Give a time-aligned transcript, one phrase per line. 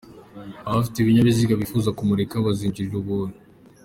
[0.69, 3.37] Abafite ibinyabiziga bifuza kumurika bazinjirira ubuntu.